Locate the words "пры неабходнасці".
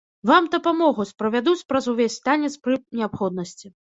2.65-3.67